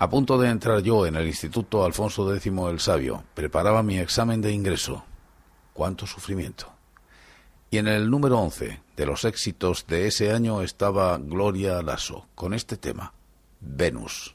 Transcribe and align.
A 0.00 0.08
punto 0.08 0.38
de 0.38 0.48
entrar 0.48 0.80
yo 0.80 1.06
en 1.06 1.16
el 1.16 1.26
Instituto 1.26 1.84
Alfonso 1.84 2.32
X 2.32 2.52
el 2.70 2.78
Sabio, 2.78 3.24
preparaba 3.34 3.82
mi 3.82 3.98
examen 3.98 4.40
de 4.40 4.52
ingreso. 4.52 5.04
¡Cuánto 5.72 6.06
sufrimiento! 6.06 6.72
Y 7.68 7.78
en 7.78 7.88
el 7.88 8.08
número 8.08 8.38
11 8.38 8.80
de 8.96 9.06
los 9.06 9.24
éxitos 9.24 9.88
de 9.88 10.06
ese 10.06 10.30
año 10.30 10.62
estaba 10.62 11.18
Gloria 11.18 11.82
Lasso 11.82 12.28
con 12.36 12.54
este 12.54 12.76
tema, 12.76 13.12
Venus. 13.60 14.34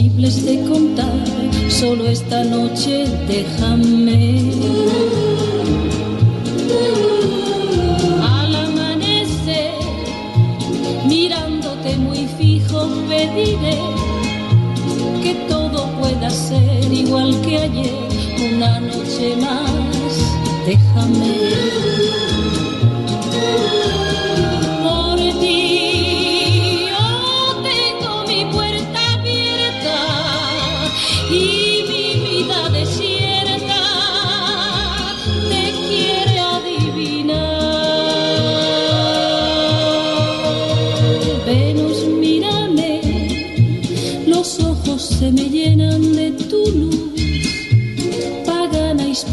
Imposibles 0.00 0.44
de 0.44 0.60
contar, 0.68 1.24
solo 1.68 2.06
esta 2.06 2.44
noche 2.44 3.04
déjame. 3.28 3.99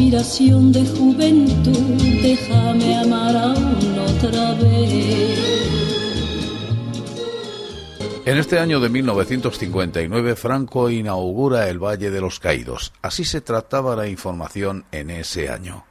De 0.10 0.86
juventud, 0.98 2.02
déjame 2.22 2.98
amar 2.98 3.36
aún 3.36 4.00
otra 4.00 4.54
vez. 4.54 5.38
En 8.26 8.38
este 8.38 8.58
año 8.58 8.80
de 8.80 8.88
1959, 8.88 10.36
Franco 10.38 10.90
inaugura 10.90 11.68
el 11.68 11.80
Valle 11.80 12.10
de 12.10 12.22
los 12.22 12.40
Caídos. 12.40 12.94
Así 13.02 13.26
se 13.26 13.42
trataba 13.42 13.98
la 13.98 14.08
información 14.08 14.86
en 14.94 15.10
ese 15.10 15.50
año. 15.50 15.84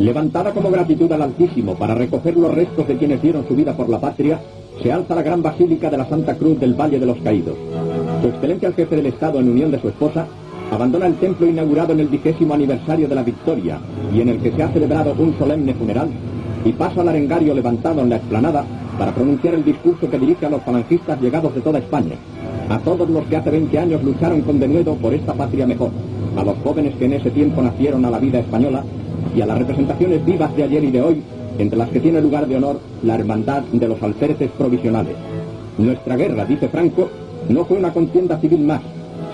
Levantada 0.00 0.52
como 0.52 0.72
gratitud 0.72 1.12
al 1.12 1.22
Altísimo 1.22 1.78
para 1.78 1.94
recoger 1.94 2.36
los 2.36 2.52
restos 2.52 2.88
de 2.88 2.96
quienes 2.96 3.22
dieron 3.22 3.46
su 3.46 3.54
vida 3.54 3.76
por 3.76 3.88
la 3.88 4.00
patria, 4.00 4.40
se 4.82 4.90
alza 4.90 5.14
la 5.14 5.22
gran 5.22 5.40
basílica 5.40 5.88
de 5.88 5.98
la 5.98 6.08
Santa 6.08 6.34
Cruz 6.36 6.58
del 6.58 6.74
Valle 6.74 6.98
de 6.98 7.06
los 7.06 7.18
Caídos. 7.18 7.56
Su 8.22 8.28
excelencia 8.28 8.68
el 8.68 8.74
jefe 8.74 8.96
del 8.96 9.06
Estado 9.06 9.38
en 9.38 9.50
unión 9.50 9.70
de 9.70 9.80
su 9.80 9.88
esposa 9.88 10.26
abandona 10.72 11.06
el 11.06 11.16
templo 11.16 11.46
inaugurado 11.46 11.92
en 11.92 12.00
el 12.00 12.08
vigésimo 12.08 12.54
aniversario 12.54 13.06
de 13.06 13.14
la 13.14 13.22
victoria 13.22 13.78
y 14.10 14.22
en 14.22 14.30
el 14.30 14.38
que 14.38 14.52
se 14.52 14.62
ha 14.62 14.68
celebrado 14.72 15.14
un 15.18 15.36
solemne 15.36 15.74
funeral 15.74 16.08
y 16.64 16.72
pasa 16.72 17.02
al 17.02 17.10
arengario 17.10 17.52
levantado 17.52 18.00
en 18.00 18.08
la 18.08 18.16
explanada 18.16 18.64
para 18.98 19.14
pronunciar 19.14 19.52
el 19.52 19.64
discurso 19.64 20.08
que 20.08 20.18
dirige 20.18 20.46
a 20.46 20.50
los 20.50 20.62
falangistas 20.62 21.20
llegados 21.20 21.54
de 21.54 21.60
toda 21.60 21.78
España, 21.78 22.14
a 22.70 22.78
todos 22.78 23.08
los 23.10 23.22
que 23.26 23.36
hace 23.36 23.50
20 23.50 23.78
años 23.78 24.02
lucharon 24.02 24.40
con 24.40 24.58
denuedo 24.58 24.94
por 24.94 25.12
esta 25.12 25.34
patria 25.34 25.66
mejor, 25.66 25.90
a 26.38 26.42
los 26.42 26.56
jóvenes 26.64 26.94
que 26.96 27.04
en 27.04 27.12
ese 27.14 27.30
tiempo 27.30 27.60
nacieron 27.60 28.02
a 28.06 28.10
la 28.10 28.18
vida 28.18 28.38
española 28.38 28.82
y 29.36 29.42
a 29.42 29.46
las 29.46 29.58
representaciones 29.58 30.24
vivas 30.24 30.56
de 30.56 30.62
ayer 30.62 30.84
y 30.84 30.90
de 30.90 31.02
hoy, 31.02 31.22
entre 31.58 31.78
las 31.78 31.90
que 31.90 32.00
tiene 32.00 32.22
lugar 32.22 32.46
de 32.46 32.56
honor 32.56 32.80
la 33.02 33.16
hermandad 33.16 33.62
de 33.72 33.88
los 33.88 34.02
alféreces 34.02 34.50
provisionales. 34.52 35.16
Nuestra 35.76 36.16
guerra, 36.16 36.46
dice 36.46 36.68
Franco, 36.68 37.10
no 37.50 37.66
fue 37.66 37.76
una 37.76 37.92
contienda 37.92 38.38
civil 38.38 38.60
más, 38.60 38.80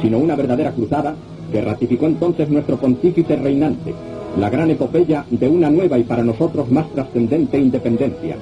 sino 0.03 0.19
una 0.19 0.37
verdadera 0.37 0.72
cruzada 0.72 1.15
que 1.53 1.60
ratificó 1.60 2.06
entonces 2.06 2.49
nuestro 2.50 2.76
pontífice 2.76 3.37
reinante, 3.37 3.94
la 4.38 4.50
gran 4.50 4.71
epopeya 4.71 5.25
de 5.31 5.49
una 5.49 5.71
nueva 5.71 5.99
y 5.99 6.04
para 6.04 6.22
nosotros 6.22 6.71
más 6.71 6.88
trascendente 6.91 7.59
independencia. 7.59 8.37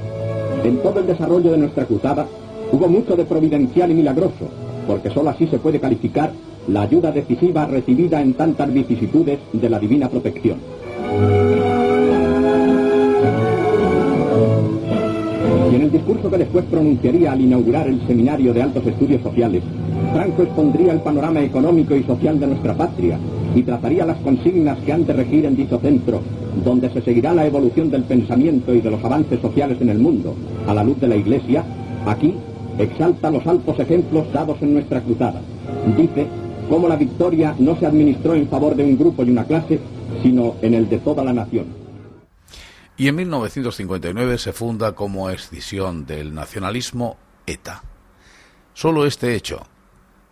En 0.65 0.79
todo 0.79 1.01
el 1.01 1.07
desarrollo 1.07 1.53
de 1.53 1.59
nuestra 1.59 1.85
cruzada 1.85 2.27
hubo 2.73 2.89
mucho 2.89 3.17
de 3.17 3.25
providencial 3.25 3.91
y 3.91 3.95
milagroso, 3.95 4.49
porque 4.87 5.11
sólo 5.11 5.31
así 5.31 5.47
se 5.47 5.59
puede 5.59 5.81
calificar 5.81 6.33
la 6.69 6.83
ayuda 6.83 7.13
decisiva 7.13 7.67
recibida 7.67 8.21
en 8.21 8.35
tantas 8.35 8.73
vicisitudes 8.73 9.39
de 9.53 9.71
la 9.71 9.79
divina 9.79 10.09
protección. 10.09 10.59
Y 15.71 15.75
en 15.75 15.83
el 15.83 15.93
discurso 15.93 16.31
que 16.31 16.39
después 16.39 16.65
pronunciaría 16.65 17.33
al 17.33 17.41
inaugurar 17.41 17.87
el 17.87 18.05
Seminario 18.07 18.53
de 18.53 18.63
Altos 18.63 18.87
Estudios 18.87 19.23
Sociales, 19.23 19.63
Franco 20.17 20.45
expondría 20.45 20.95
el 20.95 21.03
panorama 21.03 21.43
económico 21.43 21.95
y 21.95 22.03
social 22.03 22.41
de 22.41 22.47
nuestra 22.47 22.75
patria 22.75 23.19
y 23.55 23.63
trataría 23.63 24.07
las 24.07 24.17
consignas 24.21 24.79
que 24.79 24.91
han 24.91 25.05
de 25.05 25.13
regir 25.13 25.45
en 25.45 25.55
dicho 25.55 25.79
centro, 25.79 26.23
donde 26.65 26.89
se 26.89 27.03
seguirá 27.03 27.35
la 27.35 27.45
evolución 27.45 27.91
del 27.91 28.05
pensamiento 28.05 28.73
y 28.73 28.81
de 28.81 28.91
los 28.91 29.05
avances 29.05 29.39
sociales 29.43 29.77
en 29.83 29.91
el 29.91 29.99
mundo, 29.99 30.35
a 30.67 30.73
la 30.73 30.83
luz 30.85 30.99
de 31.01 31.09
la 31.09 31.17
Iglesia, 31.17 31.63
aquí 32.07 32.35
exalta 32.79 33.31
los 33.31 33.47
altos 33.47 33.79
ejemplos 33.79 34.33
dados 34.33 34.57
en 34.63 34.73
nuestra 34.73 35.03
cruzada. 35.03 35.43
Dice 35.99 36.27
cómo 36.71 36.89
la 36.89 36.97
victoria 36.97 37.55
no 37.59 37.79
se 37.79 37.85
administró 37.85 38.35
en 38.35 38.49
favor 38.49 38.75
de 38.75 38.85
un 38.85 38.97
grupo 38.97 39.23
y 39.23 39.29
una 39.29 39.45
clase, 39.45 39.79
sino 40.23 40.55
en 40.63 40.73
el 40.73 40.89
de 40.89 40.97
toda 40.97 41.23
la 41.25 41.35
nación. 41.35 41.67
Y 42.97 43.09
en 43.09 43.17
1959 43.17 44.39
se 44.39 44.55
funda 44.55 44.93
como 44.93 45.29
escisión 45.29 46.07
del 46.07 46.33
nacionalismo 46.33 47.19
ETA. 47.47 47.83
Solo 48.73 49.05
este 49.05 49.35
hecho, 49.35 49.61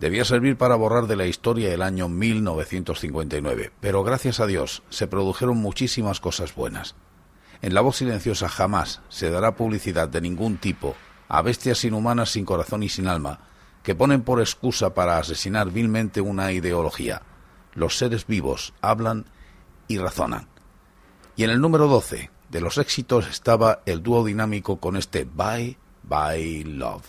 debía 0.04 0.26
servir 0.26 0.58
para 0.58 0.74
borrar 0.74 1.06
de 1.06 1.16
la 1.16 1.24
historia 1.24 1.72
el 1.72 1.80
año 1.80 2.10
1959, 2.10 3.72
pero 3.80 4.04
gracias 4.04 4.38
a 4.38 4.46
Dios 4.46 4.82
se 4.90 5.06
produjeron 5.06 5.56
muchísimas 5.56 6.20
cosas 6.20 6.54
buenas. 6.54 6.94
En 7.62 7.72
la 7.72 7.80
voz 7.80 7.96
silenciosa 7.96 8.50
jamás 8.50 9.00
se 9.08 9.30
dará 9.30 9.56
publicidad 9.56 10.06
de 10.06 10.20
ningún 10.20 10.58
tipo 10.58 10.94
a 11.26 11.40
bestias 11.40 11.82
inhumanas 11.86 12.28
sin 12.32 12.44
corazón 12.44 12.82
y 12.82 12.90
sin 12.90 13.08
alma, 13.08 13.48
que 13.82 13.94
ponen 13.94 14.20
por 14.20 14.40
excusa 14.40 14.92
para 14.92 15.16
asesinar 15.16 15.70
vilmente 15.70 16.20
una 16.20 16.52
ideología. 16.52 17.22
Los 17.72 17.96
seres 17.96 18.26
vivos 18.26 18.74
hablan 18.82 19.24
y 19.88 19.96
razonan. 19.96 20.48
Y 21.34 21.44
en 21.44 21.50
el 21.50 21.62
número 21.62 21.88
12 21.88 22.30
de 22.50 22.60
los 22.60 22.76
éxitos 22.76 23.26
estaba 23.26 23.80
el 23.86 24.02
dúo 24.02 24.22
dinámico 24.22 24.76
con 24.76 24.98
este 24.98 25.24
Bye 25.24 25.78
Bye 26.02 26.64
Love. 26.66 27.08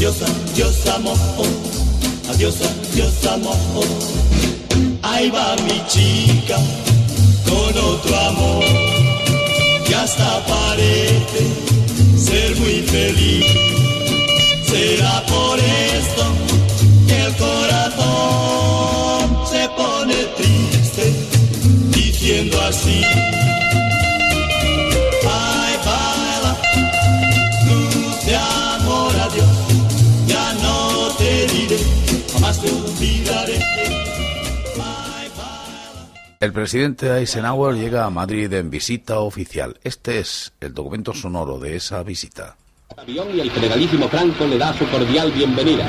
Adiós, 0.00 0.16
adiós 0.22 0.86
amor, 0.88 1.16
adiós, 2.30 2.54
adiós 2.62 3.26
amor. 3.26 4.29
Ahí 5.20 5.28
va 5.28 5.54
mi 5.64 5.78
chica 5.86 6.56
con 7.46 7.76
otro 7.76 8.18
amor. 8.20 8.64
que 9.86 9.94
hasta 9.94 10.42
parece 10.46 11.42
ser 12.16 12.56
muy 12.56 12.80
feliz. 12.88 13.44
Será 14.64 15.22
por 15.26 15.58
esto 15.58 16.24
que 17.06 17.22
el 17.26 17.36
corazón 17.36 18.66
se 19.46 19.68
pone 19.76 20.14
triste, 20.38 21.12
diciendo 21.90 22.58
así. 22.62 23.39
El 36.42 36.54
presidente 36.54 37.18
Eisenhower 37.18 37.74
llega 37.74 38.06
a 38.06 38.08
Madrid 38.08 38.50
en 38.54 38.70
visita 38.70 39.20
oficial. 39.20 39.76
Este 39.84 40.20
es 40.20 40.54
el 40.62 40.72
documento 40.72 41.12
sonoro 41.12 41.58
de 41.58 41.76
esa 41.76 42.02
visita. 42.02 42.56
el 43.06 43.50
generalísimo 43.50 44.08
Franco 44.08 44.46
le 44.46 44.56
da 44.56 44.72
su 44.72 44.86
cordial 44.86 45.30
bienvenida. 45.32 45.86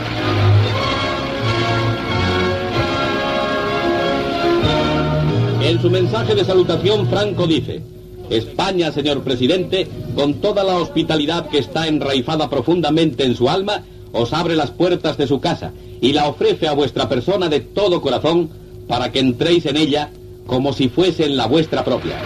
En 5.61 5.81
su 5.81 5.89
mensaje 5.89 6.35
de 6.35 6.43
salutación, 6.43 7.07
Franco 7.07 7.47
dice, 7.47 7.81
España, 8.29 8.91
señor 8.91 9.23
presidente, 9.23 9.87
con 10.15 10.41
toda 10.41 10.65
la 10.65 10.79
hospitalidad 10.79 11.47
que 11.47 11.59
está 11.59 11.87
enraizada 11.87 12.49
profundamente 12.49 13.23
en 13.23 13.37
su 13.37 13.49
alma, 13.49 13.85
os 14.11 14.33
abre 14.33 14.57
las 14.57 14.71
puertas 14.71 15.17
de 15.17 15.27
su 15.27 15.39
casa 15.39 15.71
y 16.01 16.11
la 16.11 16.27
ofrece 16.27 16.67
a 16.67 16.73
vuestra 16.73 17.07
persona 17.07 17.47
de 17.47 17.61
todo 17.61 18.01
corazón 18.01 18.49
para 18.89 19.13
que 19.13 19.19
entréis 19.19 19.65
en 19.65 19.77
ella 19.77 20.11
como 20.51 20.73
si 20.73 20.89
fuese 20.89 21.23
en 21.23 21.37
la 21.37 21.47
vuestra 21.47 21.81
propia. 21.81 22.17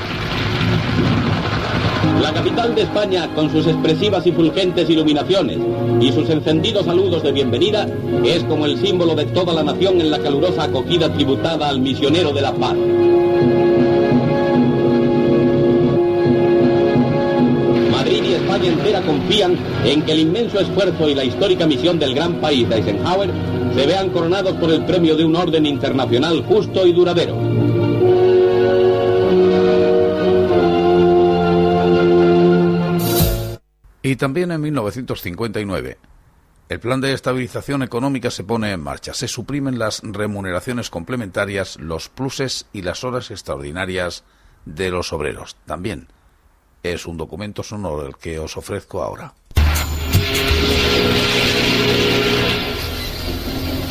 La 2.20 2.34
capital 2.34 2.74
de 2.74 2.82
España, 2.82 3.30
con 3.36 3.52
sus 3.52 3.68
expresivas 3.68 4.26
y 4.26 4.32
fulgentes 4.32 4.90
iluminaciones 4.90 5.60
y 6.02 6.12
sus 6.12 6.28
encendidos 6.32 6.86
saludos 6.86 7.22
de 7.22 7.32
bienvenida, 7.32 7.88
es 8.24 8.44
como 8.46 8.66
el 8.66 8.80
símbolo 8.80 9.14
de 9.14 9.26
toda 9.26 9.54
la 9.54 9.62
nación 9.62 10.02
en 10.02 10.10
la 10.10 10.18
calurosa 10.18 10.64
acogida 10.64 11.14
tributada 11.14 11.70
al 11.70 11.80
misionero 11.80 12.32
de 12.34 12.42
la 12.42 12.52
paz. 12.52 12.76
Madrid 17.92 18.24
y 18.24 18.34
España 18.34 18.70
entera 18.70 19.02
confían 19.02 19.56
en 19.86 20.02
que 20.02 20.14
el 20.14 20.20
inmenso 20.22 20.60
esfuerzo 20.60 21.08
y 21.08 21.14
la 21.14 21.26
histórica 21.26 21.68
misión 21.68 22.00
del 22.00 22.16
gran 22.16 22.42
país 22.42 22.68
de 22.70 22.78
Eisenhower 22.78 23.30
se 23.76 23.86
vean 23.86 24.10
coronados 24.10 24.54
por 24.54 24.72
el 24.72 24.84
premio 24.86 25.16
de 25.16 25.26
un 25.26 25.36
orden 25.36 25.68
internacional 25.68 26.44
justo 26.48 26.88
y 26.88 26.92
duradero. 26.92 27.65
Y 34.06 34.18
también 34.18 34.52
en 34.52 34.62
1959. 34.62 35.98
El 36.70 36.80
plan 36.80 37.02
de 37.02 37.12
estabilización 37.12 37.82
económica 37.82 38.30
se 38.30 38.44
pone 38.44 38.72
en 38.72 38.80
marcha. 38.80 39.16
Se 39.16 39.28
suprimen 39.28 39.80
las 39.80 40.02
remuneraciones 40.04 40.92
complementarias, 40.92 41.78
los 41.80 42.10
pluses 42.10 42.68
y 42.72 42.84
las 42.84 43.04
horas 43.04 43.32
extraordinarias 43.32 44.24
de 44.66 44.92
los 44.92 45.12
obreros. 45.12 45.56
También 45.66 46.08
es 46.84 47.08
un 47.08 47.18
documento 47.18 47.64
sonoro 47.64 48.06
el 48.06 48.16
que 48.18 48.38
os 48.38 48.58
ofrezco 48.58 49.02
ahora. 49.02 49.34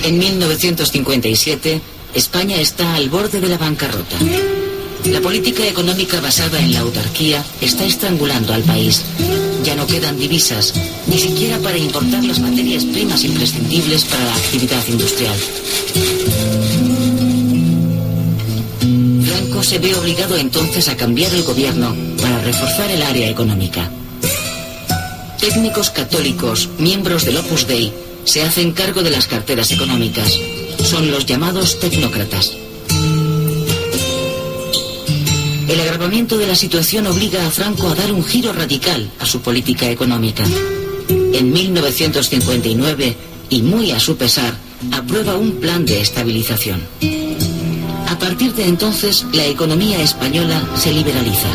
En 0.05 0.17
1957, 0.17 1.81
España 2.15 2.61
está 2.61 2.95
al 2.95 3.09
borde 3.09 3.41
de 3.41 3.49
la 3.49 3.59
bancarrota. 3.59 4.17
La 5.07 5.21
política 5.21 5.67
económica 5.67 6.21
basada 6.21 6.61
en 6.61 6.73
la 6.73 6.81
autarquía 6.81 7.45
está 7.61 7.85
estrangulando 7.85 8.55
al 8.55 8.63
país. 8.63 9.05
Ya 9.65 9.75
no 9.75 9.87
quedan 9.87 10.19
divisas, 10.19 10.75
ni 11.07 11.19
siquiera 11.19 11.59
para 11.59 11.79
importar 11.79 12.23
las 12.23 12.39
materias 12.39 12.85
primas 12.85 13.25
imprescindibles 13.25 14.05
para 14.05 14.25
la 14.25 14.35
actividad 14.37 14.83
industrial. 14.89 15.37
Franco 19.25 19.63
se 19.63 19.79
ve 19.79 19.95
obligado 19.95 20.37
entonces 20.37 20.89
a 20.89 20.97
cambiar 20.97 21.33
el 21.35 21.45
gobierno 21.45 21.97
para 22.21 22.43
reforzar 22.43 22.91
el 22.91 23.03
área 23.03 23.31
económica. 23.31 23.91
Técnicos 25.41 25.91
católicos, 25.91 26.69
miembros 26.79 27.25
del 27.25 27.39
Opus 27.39 27.67
Dei, 27.67 27.93
se 28.25 28.43
hacen 28.43 28.73
cargo 28.73 29.03
de 29.03 29.11
las 29.11 29.27
carteras 29.27 29.71
económicas. 29.71 30.39
Son 30.85 31.11
los 31.11 31.25
llamados 31.25 31.79
tecnócratas. 31.81 32.53
El 35.69 35.81
agravamiento 35.81 36.37
de 36.37 36.47
la 36.47 36.55
situación 36.55 37.07
obliga 37.07 37.47
a 37.47 37.51
Franco 37.51 37.89
a 37.89 37.95
dar 37.95 38.13
un 38.13 38.23
giro 38.25 38.53
radical 38.53 39.11
a 39.19 39.27
su 39.27 39.41
política 39.41 39.89
económica. 39.91 40.45
En 41.09 41.53
1959, 41.53 43.17
y 43.51 43.63
muy 43.63 43.91
a 43.91 43.99
su 43.99 44.17
pesar, 44.17 44.55
aprueba 44.93 45.37
un 45.37 45.53
plan 45.53 45.87
de 45.87 46.01
estabilización. 46.01 46.83
A 48.09 48.19
partir 48.19 48.53
de 48.55 48.67
entonces, 48.67 49.27
la 49.33 49.47
economía 49.47 50.01
española 50.03 50.63
se 50.77 50.93
liberaliza. 50.93 51.49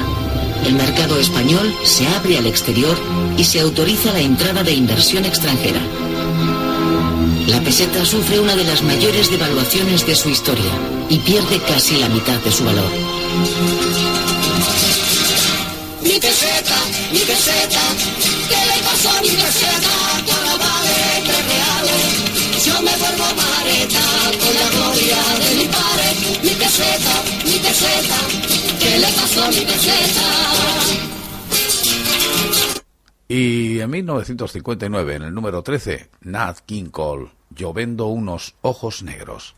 El 0.65 0.73
mercado 0.73 1.19
español 1.19 1.73
se 1.83 2.07
abre 2.07 2.37
al 2.37 2.47
exterior 2.47 2.97
y 3.37 3.43
se 3.43 3.59
autoriza 3.59 4.11
la 4.11 4.21
entrada 4.21 4.63
de 4.63 4.73
inversión 4.73 5.25
extranjera. 5.25 5.81
La 7.49 7.59
peseta 7.61 8.05
sufre 8.05 8.39
una 8.39 8.55
de 8.55 8.63
las 8.63 8.83
mayores 8.83 9.31
devaluaciones 9.31 10.05
de 10.05 10.13
su 10.15 10.29
historia 10.29 10.71
y 11.09 11.17
pierde 11.17 11.59
casi 11.61 11.97
la 11.97 12.07
mitad 12.07 12.37
de 12.41 12.51
su 12.51 12.63
valor. 12.63 12.91
Mi 16.03 16.19
peseta, 16.19 16.77
mi 17.11 17.19
peseta, 17.19 17.81
¿qué 18.49 18.59
le 18.69 18.83
pasó 18.83 19.09
a 19.09 19.21
mi 19.23 19.29
peseta? 19.29 19.93
Que 20.25 20.31
ahora 20.31 20.55
vale 20.57 21.23
tres 21.25 21.45
reales. 21.49 22.65
Yo 22.65 22.81
me 22.83 22.95
vuelvo 22.97 23.25
mareta 23.41 24.03
con 24.39 24.53
la 24.53 24.69
gloria 24.69 25.17
de 25.41 25.55
mi 25.55 25.67
padre. 25.67 26.07
Mi 26.43 26.51
peseta, 26.51 27.13
mi 27.45 27.57
peseta, 27.65 28.17
¿qué 28.79 28.99
le 28.99 29.07
pasó 29.07 29.43
a 29.43 29.47
mi 29.47 29.61
peseta? 29.61 31.08
Y 33.31 33.79
en 33.79 33.91
1959, 33.91 35.15
en 35.17 35.21
el 35.21 35.33
número 35.35 35.61
13, 35.61 36.09
Nat 36.21 36.61
King 36.65 36.85
Cole, 36.85 37.29
Yo 37.51 37.73
vendo 37.73 38.07
unos 38.07 38.55
ojos 38.61 39.03
negros. 39.03 39.55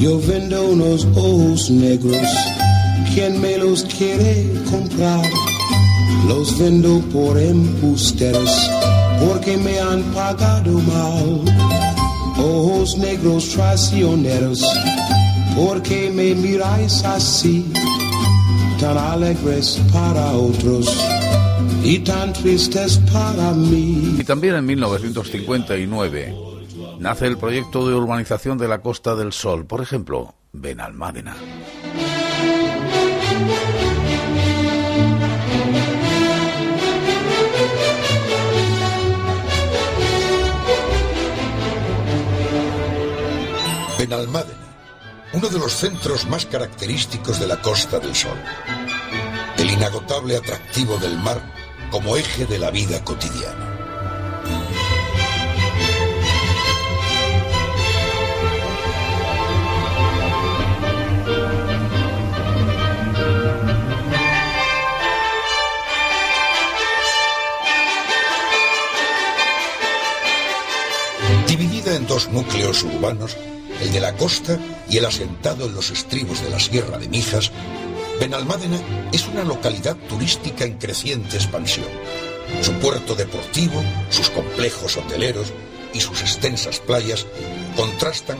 Yo 0.00 0.20
vendo 0.20 0.68
unos 0.68 1.04
ojos 1.16 1.70
negros, 1.70 2.26
quien 3.14 3.40
me 3.40 3.58
los 3.58 3.84
quiere 3.84 4.46
comprar? 4.70 5.24
Los 6.28 6.58
vendo 6.58 7.00
por 7.12 7.38
embusteros, 7.38 8.50
porque 9.20 9.56
me 9.56 9.78
han 9.80 10.02
pagado 10.14 10.72
mal. 10.80 11.42
Ojos 12.38 12.96
negros 12.96 13.50
traicioneros, 13.50 14.62
porque 15.54 16.10
me 16.10 16.34
miráis 16.34 17.04
así, 17.04 17.70
tan 18.80 18.96
alegres 18.96 19.80
para 19.92 20.32
otros 20.32 20.96
y 21.84 21.98
tan 21.98 22.32
tristes 22.32 22.98
para 23.12 23.52
mí. 23.52 24.16
Y 24.18 24.24
también 24.24 24.54
en 24.56 24.66
1959 24.66 26.34
nace 26.98 27.26
el 27.26 27.36
proyecto 27.36 27.86
de 27.86 27.94
urbanización 27.94 28.58
de 28.58 28.68
la 28.68 28.80
Costa 28.80 29.14
del 29.14 29.32
Sol, 29.32 29.66
por 29.66 29.82
ejemplo, 29.82 30.34
Benalmádena. 30.52 31.36
Benalmádena, 43.98 44.58
uno 45.32 45.48
de 45.48 45.58
los 45.58 45.72
centros 45.72 46.26
más 46.26 46.44
característicos 46.44 47.38
de 47.38 47.46
la 47.46 47.62
Costa 47.62 48.00
del 48.00 48.14
Sol. 48.14 48.36
El 49.56 49.70
inagotable 49.70 50.36
atractivo 50.36 50.96
del 50.98 51.16
mar 51.18 51.40
como 51.90 52.16
eje 52.16 52.46
de 52.46 52.58
la 52.58 52.70
vida 52.70 53.04
cotidiana. 53.04 53.71
En 71.92 72.06
dos 72.06 72.30
núcleos 72.30 72.82
urbanos, 72.84 73.36
el 73.82 73.92
de 73.92 74.00
la 74.00 74.16
costa 74.16 74.58
y 74.88 74.96
el 74.96 75.04
asentado 75.04 75.66
en 75.66 75.74
los 75.74 75.90
estribos 75.90 76.42
de 76.42 76.48
la 76.48 76.58
Sierra 76.58 76.96
de 76.96 77.06
Mijas, 77.06 77.52
Benalmádena 78.18 78.80
es 79.12 79.26
una 79.28 79.44
localidad 79.44 79.96
turística 80.08 80.64
en 80.64 80.78
creciente 80.78 81.36
expansión. 81.36 81.88
Su 82.62 82.72
puerto 82.74 83.14
deportivo, 83.14 83.82
sus 84.08 84.30
complejos 84.30 84.96
hoteleros 84.96 85.52
y 85.92 86.00
sus 86.00 86.22
extensas 86.22 86.80
playas 86.80 87.26
contrastan 87.76 88.38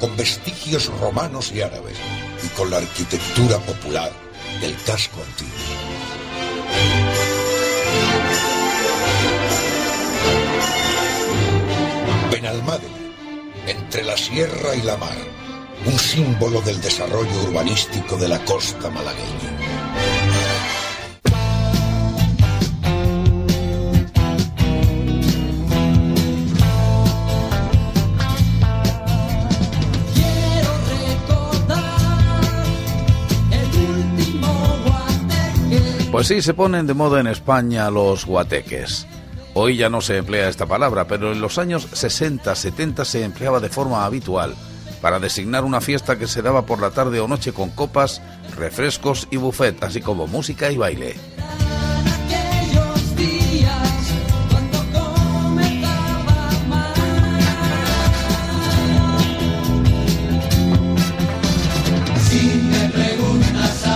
con 0.00 0.16
vestigios 0.16 0.86
romanos 1.00 1.52
y 1.54 1.60
árabes 1.60 1.96
y 2.44 2.48
con 2.56 2.68
la 2.68 2.78
arquitectura 2.78 3.58
popular 3.60 4.10
del 4.60 4.74
casco 4.84 5.22
antiguo. 5.22 7.07
Entre 13.88 14.04
la 14.04 14.18
sierra 14.18 14.74
y 14.76 14.82
la 14.82 14.98
mar, 14.98 15.16
un 15.86 15.98
símbolo 15.98 16.60
del 16.60 16.78
desarrollo 16.78 17.42
urbanístico 17.44 18.18
de 18.18 18.28
la 18.28 18.38
costa 18.44 18.90
malagueña. 18.90 19.48
Pues 36.12 36.26
sí, 36.26 36.42
se 36.42 36.52
ponen 36.52 36.86
de 36.86 36.92
moda 36.92 37.20
en 37.20 37.26
España 37.26 37.90
los 37.90 38.26
guateques. 38.26 39.06
Hoy 39.60 39.76
ya 39.76 39.90
no 39.90 40.00
se 40.00 40.18
emplea 40.18 40.48
esta 40.48 40.66
palabra, 40.66 41.08
pero 41.08 41.32
en 41.32 41.40
los 41.40 41.58
años 41.58 41.90
60-70 41.90 43.04
se 43.04 43.24
empleaba 43.24 43.58
de 43.58 43.68
forma 43.68 44.04
habitual 44.04 44.54
para 45.02 45.18
designar 45.18 45.64
una 45.64 45.80
fiesta 45.80 46.16
que 46.16 46.28
se 46.28 46.42
daba 46.42 46.64
por 46.64 46.80
la 46.80 46.92
tarde 46.92 47.18
o 47.18 47.26
noche 47.26 47.52
con 47.52 47.70
copas, 47.70 48.22
refrescos 48.56 49.26
y 49.32 49.36
buffet, 49.36 49.82
así 49.82 50.00
como 50.00 50.28
música 50.28 50.70
y 50.70 50.76
baile. 50.76 51.16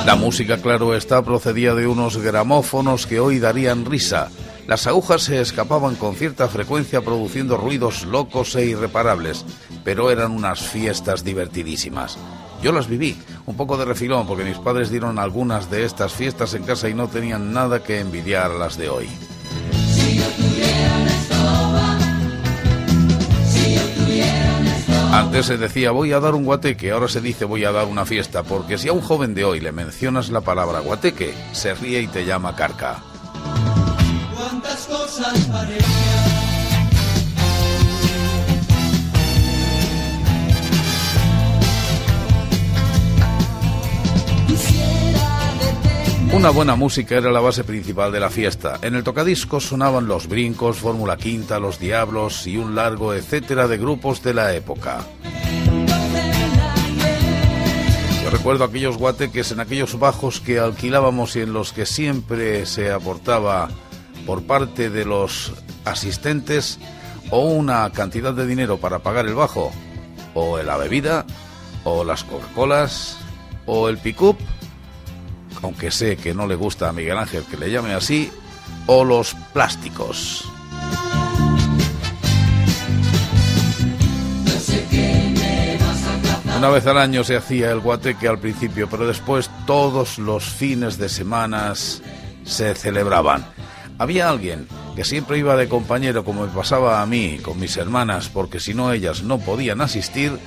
La 0.04 0.16
música, 0.16 0.58
claro 0.58 0.96
está, 0.96 1.22
procedía 1.22 1.76
de 1.76 1.86
unos 1.86 2.16
gramófonos 2.16 3.06
que 3.06 3.20
hoy 3.20 3.38
darían 3.38 3.84
risa. 3.84 4.28
Las 4.72 4.86
agujas 4.86 5.24
se 5.24 5.38
escapaban 5.38 5.96
con 5.96 6.14
cierta 6.14 6.48
frecuencia 6.48 7.02
produciendo 7.02 7.58
ruidos 7.58 8.06
locos 8.06 8.56
e 8.56 8.64
irreparables, 8.64 9.44
pero 9.84 10.10
eran 10.10 10.32
unas 10.32 10.62
fiestas 10.62 11.24
divertidísimas. 11.24 12.16
Yo 12.62 12.72
las 12.72 12.88
viví, 12.88 13.20
un 13.44 13.54
poco 13.54 13.76
de 13.76 13.84
refilón, 13.84 14.26
porque 14.26 14.44
mis 14.44 14.56
padres 14.56 14.88
dieron 14.90 15.18
algunas 15.18 15.70
de 15.70 15.84
estas 15.84 16.14
fiestas 16.14 16.54
en 16.54 16.62
casa 16.62 16.88
y 16.88 16.94
no 16.94 17.08
tenían 17.08 17.52
nada 17.52 17.82
que 17.82 18.00
envidiar 18.00 18.50
a 18.50 18.54
las 18.54 18.78
de 18.78 18.88
hoy. 18.88 19.10
Antes 25.12 25.44
se 25.44 25.58
decía 25.58 25.90
voy 25.90 26.14
a 26.14 26.20
dar 26.20 26.34
un 26.34 26.46
guateque, 26.46 26.92
ahora 26.92 27.08
se 27.08 27.20
dice 27.20 27.44
voy 27.44 27.66
a 27.66 27.72
dar 27.72 27.88
una 27.88 28.06
fiesta, 28.06 28.42
porque 28.42 28.78
si 28.78 28.88
a 28.88 28.94
un 28.94 29.02
joven 29.02 29.34
de 29.34 29.44
hoy 29.44 29.60
le 29.60 29.70
mencionas 29.70 30.30
la 30.30 30.40
palabra 30.40 30.80
guateque, 30.80 31.34
se 31.52 31.74
ríe 31.74 32.00
y 32.00 32.06
te 32.06 32.24
llama 32.24 32.56
carca. 32.56 33.11
Una 46.32 46.48
buena 46.48 46.76
música 46.76 47.16
era 47.16 47.30
la 47.30 47.40
base 47.40 47.62
principal 47.62 48.10
de 48.10 48.18
la 48.18 48.30
fiesta. 48.30 48.78
En 48.80 48.94
el 48.94 49.04
tocadiscos 49.04 49.66
sonaban 49.66 50.08
los 50.08 50.28
brincos, 50.28 50.78
Fórmula 50.78 51.16
Quinta, 51.18 51.60
Los 51.60 51.78
Diablos 51.78 52.46
y 52.46 52.56
un 52.56 52.74
largo 52.74 53.12
etcétera 53.12 53.68
de 53.68 53.76
grupos 53.76 54.22
de 54.22 54.34
la 54.34 54.54
época. 54.54 55.00
Yo 58.24 58.30
recuerdo 58.30 58.64
aquellos 58.64 58.96
guateques 58.96 59.52
en 59.52 59.60
aquellos 59.60 59.98
bajos 59.98 60.40
que 60.40 60.58
alquilábamos 60.58 61.36
y 61.36 61.40
en 61.40 61.52
los 61.52 61.72
que 61.72 61.84
siempre 61.84 62.64
se 62.64 62.90
aportaba 62.90 63.68
por 64.26 64.44
parte 64.44 64.90
de 64.90 65.04
los 65.04 65.52
asistentes 65.84 66.78
o 67.30 67.40
una 67.40 67.90
cantidad 67.90 68.32
de 68.32 68.46
dinero 68.46 68.78
para 68.78 69.00
pagar 69.00 69.26
el 69.26 69.34
bajo, 69.34 69.72
o 70.34 70.58
la 70.58 70.76
bebida, 70.76 71.26
o 71.84 72.04
las 72.04 72.24
Coca-Colas, 72.24 73.18
o 73.66 73.88
el 73.88 73.98
pick-up 73.98 74.36
aunque 75.62 75.90
sé 75.90 76.16
que 76.16 76.34
no 76.34 76.46
le 76.46 76.54
gusta 76.54 76.88
a 76.88 76.92
Miguel 76.92 77.18
Ángel 77.18 77.44
que 77.44 77.56
le 77.56 77.70
llame 77.70 77.94
así, 77.94 78.30
o 78.86 79.04
los 79.04 79.34
plásticos. 79.52 80.44
Una 86.56 86.68
vez 86.68 86.86
al 86.86 86.98
año 86.98 87.24
se 87.24 87.36
hacía 87.36 87.72
el 87.72 87.80
guateque 87.80 88.28
al 88.28 88.38
principio, 88.38 88.88
pero 88.88 89.06
después 89.06 89.50
todos 89.66 90.18
los 90.18 90.44
fines 90.44 90.96
de 90.96 91.08
semana 91.08 91.74
se 91.74 92.74
celebraban. 92.74 93.44
Había 94.02 94.28
alguien 94.28 94.66
que 94.96 95.04
siempre 95.04 95.38
iba 95.38 95.54
de 95.54 95.68
compañero, 95.68 96.24
como 96.24 96.44
me 96.44 96.52
pasaba 96.52 97.02
a 97.02 97.06
mí 97.06 97.38
con 97.40 97.60
mis 97.60 97.76
hermanas, 97.76 98.28
porque 98.28 98.58
si 98.58 98.74
no 98.74 98.90
ellas 98.90 99.22
no 99.22 99.38
podían 99.38 99.80
asistir, 99.80 100.40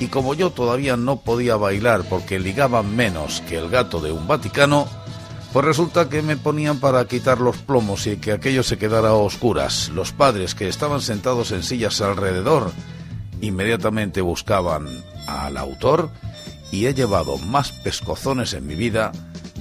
y 0.00 0.06
como 0.06 0.32
yo 0.32 0.48
todavía 0.52 0.96
no 0.96 1.20
podía 1.20 1.56
bailar 1.56 2.04
porque 2.08 2.40
ligaba 2.40 2.82
menos 2.82 3.42
que 3.46 3.58
el 3.58 3.68
gato 3.68 4.00
de 4.00 4.10
un 4.10 4.26
Vaticano, 4.26 4.88
pues 5.52 5.66
resulta 5.66 6.08
que 6.08 6.22
me 6.22 6.38
ponían 6.38 6.80
para 6.80 7.06
quitar 7.06 7.42
los 7.42 7.58
plomos 7.58 8.06
y 8.06 8.16
que 8.16 8.32
aquello 8.32 8.62
se 8.62 8.78
quedara 8.78 9.10
a 9.10 9.14
oscuras. 9.14 9.90
Los 9.90 10.12
padres 10.12 10.54
que 10.54 10.66
estaban 10.66 11.02
sentados 11.02 11.52
en 11.52 11.62
sillas 11.62 12.00
alrededor 12.00 12.72
inmediatamente 13.42 14.22
buscaban 14.22 14.88
al 15.26 15.58
autor 15.58 16.08
y 16.72 16.86
he 16.86 16.94
llevado 16.94 17.36
más 17.36 17.70
pescozones 17.70 18.54
en 18.54 18.66
mi 18.66 18.74
vida 18.76 19.12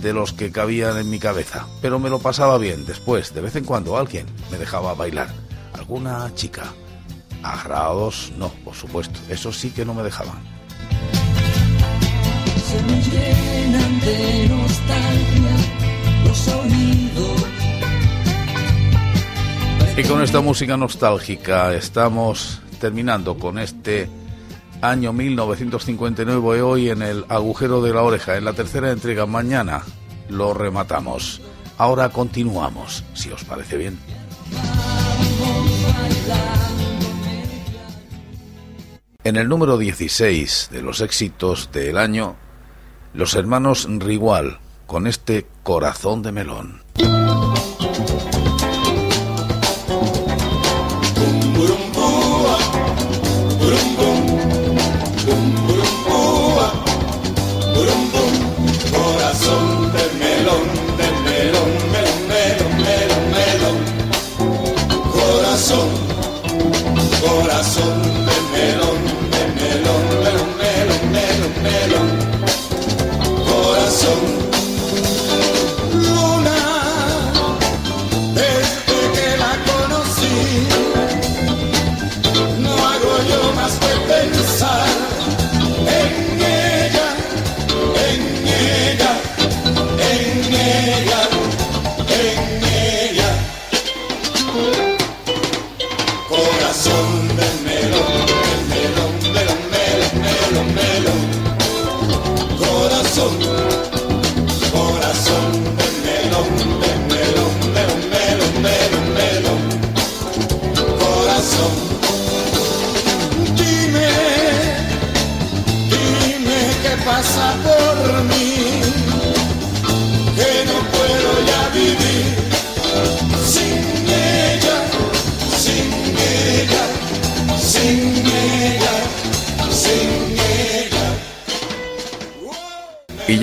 de 0.04 0.14
los 0.14 0.34
que 0.34 0.52
cabían 0.52 0.98
en 0.98 1.10
mi 1.10 1.18
cabeza. 1.18 1.66
Pero 1.82 1.98
me 1.98 2.10
lo 2.10 2.20
pasaba 2.20 2.60
bien 2.60 2.86
después, 2.86 3.34
de 3.34 3.42
vez 3.42 3.56
en 3.56 3.66
cuando 3.66 3.98
alguien 3.98 4.28
me 4.52 4.58
dejaba 4.58 4.94
bailar. 4.94 5.30
Alguna 5.74 6.32
chica 6.36 6.72
Agrados, 7.44 8.32
no, 8.38 8.50
por 8.64 8.74
supuesto. 8.74 9.20
Eso 9.30 9.52
sí 9.52 9.72
que 9.72 9.84
no 9.84 9.94
me 9.94 10.02
dejaban. 10.02 10.38
Y 19.96 20.04
con 20.04 20.24
esta 20.24 20.40
música 20.40 20.78
nostálgica 20.78 21.74
estamos 21.76 22.62
terminando 22.80 23.38
con 23.38 23.60
este 23.60 24.10
año 24.84 25.14
1959 25.14 26.62
hoy 26.62 26.90
en 26.90 27.02
el 27.02 27.26
agujero 27.30 27.82
de 27.82 27.94
la 27.94 28.04
oreja, 28.04 28.36
en 28.38 28.44
la 28.44 28.54
tercera 28.54 28.92
entrega. 28.92 29.26
Mañana 29.26 29.82
lo 30.30 30.54
rematamos. 30.54 31.42
Ahora 31.78 32.10
continuamos, 32.10 33.04
si 33.14 33.32
os 33.32 33.46
parece 33.46 33.78
bien. 33.78 33.98
En 39.24 39.38
el 39.38 39.48
número 39.48 39.78
16 39.78 40.70
de 40.72 40.82
los 40.82 41.00
éxitos 41.00 41.72
del 41.72 41.98
año, 41.98 42.36
los 43.14 43.36
hermanos 43.36 43.88
Rigual, 43.90 44.60
con 44.86 45.08
este 45.08 45.48
corazón 45.64 46.22
de 46.24 46.32
melón. 46.34 46.84
Corazón 57.74 58.13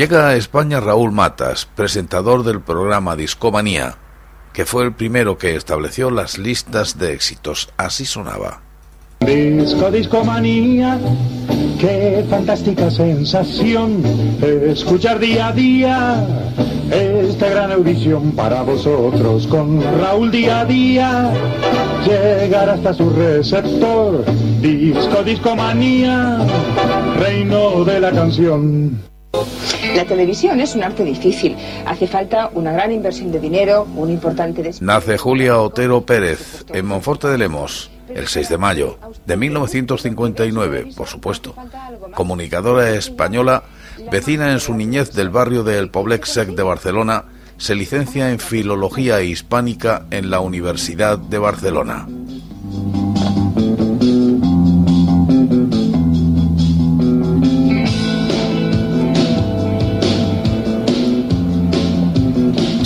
llega 0.01 0.29
a 0.29 0.37
España 0.37 0.81
Raúl 0.81 1.13
Matas, 1.13 1.67
presentador 1.67 2.43
del 2.43 2.63
programa 2.63 3.17
Discomanía, 3.17 3.97
que 4.55 4.65
fue 4.65 4.85
el 4.85 4.95
primero 4.95 5.37
que 5.37 5.57
estableció 5.57 6.11
las 6.11 6.39
listas 6.39 6.99
de 6.99 7.13
éxitos. 7.13 7.69
Así 7.77 8.07
sonaba. 8.07 8.63
Disco, 9.21 9.91
discomanía, 9.91 10.99
qué 11.79 12.25
fantástica 12.31 12.91
sensación 12.91 14.03
escuchar 14.41 15.19
día 15.19 15.49
a 15.49 15.53
día 15.53 16.27
esta 16.91 17.51
gran 17.51 17.71
audición 17.71 18.33
para 18.33 18.63
vosotros 18.63 19.47
con 19.49 19.83
Raúl 20.01 20.31
día 20.31 20.61
a 20.61 20.65
día 20.65 21.31
llegar 22.07 22.71
hasta 22.71 22.95
su 22.95 23.11
receptor. 23.11 24.25
Disco, 24.63 25.23
discomanía, 25.25 26.39
reino 27.19 27.85
de 27.85 28.01
la 28.01 28.11
canción. 28.13 29.10
La 29.95 30.05
televisión 30.05 30.61
es 30.61 30.75
un 30.75 30.83
arte 30.83 31.05
difícil. 31.05 31.57
Hace 31.87 32.07
falta 32.07 32.51
una 32.55 32.73
gran 32.73 32.93
inversión 32.93 33.31
de 33.33 33.39
dinero, 33.41 33.87
un 33.97 34.11
importante 34.11 34.63
des- 34.63 34.83
Nace 34.83 35.19
Julia 35.19 35.59
Otero 35.61 36.05
Pérez 36.05 36.65
en 36.73 36.87
Monforte 36.87 37.29
de 37.29 37.39
Lemos 37.39 37.91
el 38.09 38.27
6 38.27 38.49
de 38.49 38.59
mayo 38.59 38.99
de 39.27 39.37
1959, 39.37 40.89
por 40.97 41.07
supuesto. 41.07 41.55
Comunicadora 42.15 42.91
española, 42.91 43.63
vecina 44.11 44.51
en 44.53 44.59
su 44.59 44.75
niñez 44.75 45.13
del 45.13 45.31
barrio 45.31 45.63
del 45.63 45.91
Poblet 45.91 46.25
Sec 46.25 46.49
de 46.51 46.63
Barcelona, 46.65 47.25
se 47.57 47.77
licencia 47.77 48.31
en 48.31 48.41
Filología 48.41 49.23
Hispánica 49.23 50.07
en 50.11 50.31
la 50.31 50.41
Universidad 50.41 51.19
de 51.19 51.39
Barcelona. 51.39 52.09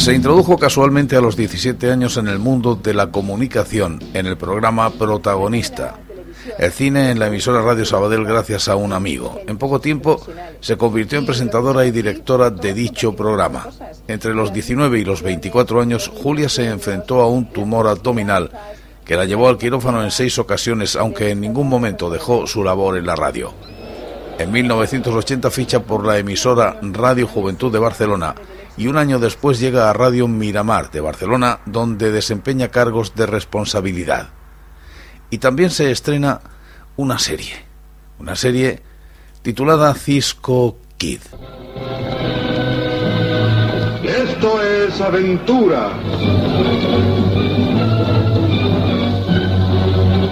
Se 0.05 0.13
introdujo 0.13 0.59
casualmente 0.59 1.17
a 1.17 1.23
los 1.23 1.35
17 1.35 1.91
años 1.91 2.19
en 2.19 2.29
el 2.29 2.39
mundo 2.39 2.75
de 2.75 2.93
la 2.93 3.11
comunicación 3.11 4.01
en 4.13 4.27
el 4.27 4.37
programa 4.37 4.91
Protagonista. 4.91 5.99
El 6.59 6.73
cine 6.73 7.11
en 7.11 7.19
la 7.19 7.29
emisora 7.29 7.63
Radio 7.63 7.87
Sabadell 7.87 8.27
gracias 8.27 8.69
a 8.69 8.77
un 8.77 8.93
amigo. 8.93 9.41
En 9.49 9.57
poco 9.57 9.81
tiempo 9.81 10.21
se 10.61 10.77
convirtió 10.77 11.19
en 11.19 11.25
presentadora 11.25 11.87
y 11.87 11.91
directora 11.91 12.51
de 12.51 12.75
dicho 12.75 13.17
programa. 13.17 13.71
Entre 14.07 14.35
los 14.35 14.53
19 14.53 14.99
y 14.99 15.07
los 15.07 15.23
24 15.23 15.81
años, 15.81 16.13
Julia 16.23 16.51
se 16.51 16.69
enfrentó 16.69 17.23
a 17.23 17.29
un 17.31 17.51
tumor 17.51 17.89
abdominal 17.89 18.51
que 19.07 19.17
la 19.17 19.25
llevó 19.25 19.49
al 19.49 19.57
quirófano 19.57 20.05
en 20.05 20.11
seis 20.11 20.39
ocasiones, 20.39 20.97
aunque 20.97 21.31
en 21.31 21.41
ningún 21.41 21.71
momento 21.71 22.11
dejó 22.11 22.47
su 22.47 22.63
labor 22.63 22.99
en 22.99 23.07
la 23.07 23.17
radio. 23.17 23.55
En 24.39 24.53
1980 24.53 25.51
ficha 25.51 25.81
por 25.81 26.05
la 26.05 26.19
emisora 26.19 26.79
Radio 26.83 27.27
Juventud 27.27 27.73
de 27.73 27.79
Barcelona 27.79 28.35
y 28.77 28.87
un 28.89 28.97
año 28.97 29.19
después 29.19 29.61
llega 29.61 29.89
a 29.89 29.93
Radio 29.93 30.27
Miramar 30.29 30.91
de 30.91 31.01
Barcelona, 31.01 31.61
donde 31.67 32.11
desempeña 32.11 32.69
cargos 32.69 33.15
de 33.15 33.27
responsabilidad. 33.27 34.29
Y 35.31 35.39
también 35.39 35.71
se 35.71 35.91
estrena 35.91 36.41
una 36.97 37.19
serie, 37.19 37.65
una 38.19 38.37
serie 38.37 38.83
titulada 39.43 39.95
Cisco 39.95 40.79
Kid. 40.97 41.21
Esto 44.03 44.63
es 44.63 45.01
aventura. 45.01 45.91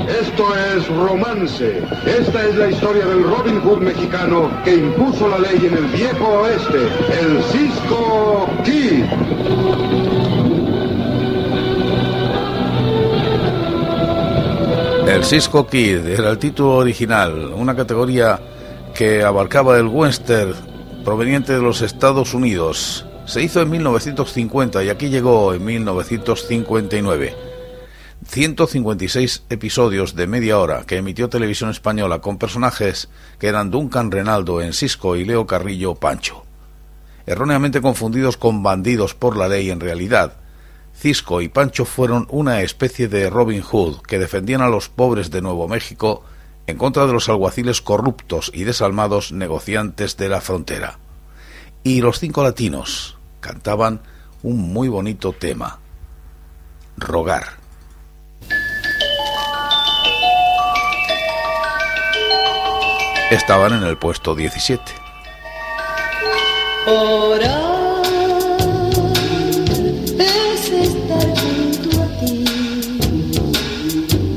Esto 0.08 0.56
es 0.56 0.88
romance. 0.88 1.31
Esta 1.42 2.48
es 2.48 2.54
la 2.54 2.70
historia 2.70 3.04
del 3.04 3.24
Robin 3.24 3.60
Hood 3.62 3.80
mexicano 3.80 4.48
que 4.64 4.76
impuso 4.76 5.26
la 5.26 5.40
ley 5.40 5.66
en 5.66 5.76
el 5.76 5.86
viejo 5.86 6.24
oeste, 6.24 6.78
el 7.20 7.42
Cisco 7.42 8.48
Kid. 8.62 9.02
El 15.08 15.24
Cisco 15.24 15.66
Kid 15.66 16.06
era 16.06 16.30
el 16.30 16.38
título 16.38 16.76
original, 16.76 17.52
una 17.56 17.74
categoría 17.74 18.38
que 18.94 19.24
abarcaba 19.24 19.76
el 19.78 19.88
western 19.88 20.54
proveniente 21.04 21.54
de 21.54 21.60
los 21.60 21.82
Estados 21.82 22.34
Unidos. 22.34 23.04
Se 23.24 23.42
hizo 23.42 23.60
en 23.62 23.70
1950 23.70 24.84
y 24.84 24.90
aquí 24.90 25.08
llegó 25.08 25.54
en 25.54 25.64
1959. 25.64 27.51
156 28.26 29.44
episodios 29.50 30.14
de 30.14 30.26
media 30.28 30.58
hora 30.58 30.84
que 30.86 30.96
emitió 30.96 31.28
Televisión 31.28 31.70
Española 31.70 32.20
con 32.20 32.38
personajes 32.38 33.08
que 33.38 33.48
eran 33.48 33.70
Duncan 33.70 34.12
Renaldo 34.12 34.62
en 34.62 34.72
Cisco 34.72 35.16
y 35.16 35.24
Leo 35.24 35.46
Carrillo 35.46 35.96
Pancho. 35.96 36.44
Erróneamente 37.26 37.80
confundidos 37.80 38.36
con 38.36 38.62
bandidos 38.62 39.14
por 39.14 39.36
la 39.36 39.48
ley 39.48 39.70
en 39.70 39.80
realidad, 39.80 40.34
Cisco 40.94 41.40
y 41.40 41.48
Pancho 41.48 41.84
fueron 41.84 42.28
una 42.30 42.62
especie 42.62 43.08
de 43.08 43.28
Robin 43.28 43.62
Hood 43.62 44.02
que 44.02 44.18
defendían 44.18 44.60
a 44.60 44.68
los 44.68 44.88
pobres 44.88 45.30
de 45.30 45.42
Nuevo 45.42 45.66
México 45.66 46.24
en 46.68 46.78
contra 46.78 47.06
de 47.06 47.12
los 47.12 47.28
alguaciles 47.28 47.82
corruptos 47.82 48.52
y 48.54 48.64
desalmados 48.64 49.32
negociantes 49.32 50.16
de 50.16 50.28
la 50.28 50.40
frontera. 50.40 50.98
Y 51.82 52.00
los 52.00 52.20
cinco 52.20 52.44
latinos 52.44 53.18
cantaban 53.40 54.00
un 54.44 54.58
muy 54.72 54.88
bonito 54.88 55.32
tema, 55.32 55.80
rogar. 56.96 57.61
Estaban 63.32 63.72
en 63.72 63.84
el 63.84 63.96
puesto 63.96 64.34
17. 64.34 64.92
Orar 66.86 68.02
es 70.18 70.68
estar 70.68 71.28
junto 71.40 72.02
a 72.02 72.06
ti, 72.20 72.44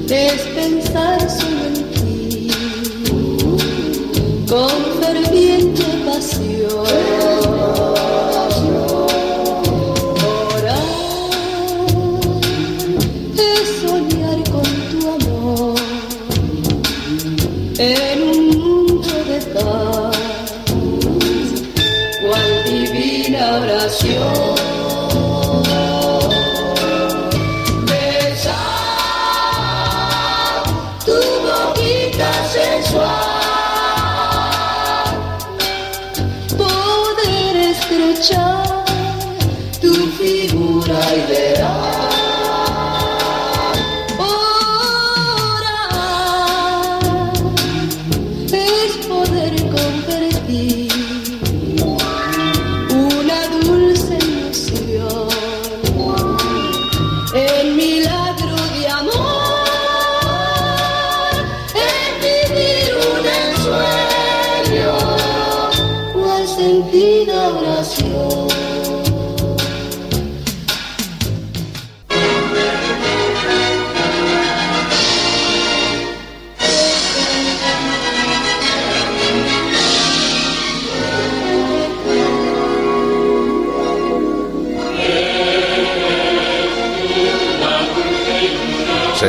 es 0.09 0.41
pensar 0.43 1.29
solo 1.29 1.65
en 1.65 1.91
ti, 1.91 2.47
con 4.47 4.71
ferviente 5.01 5.83
pasión. 6.05 6.94